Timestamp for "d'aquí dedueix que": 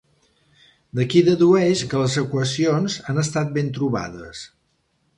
0.99-2.01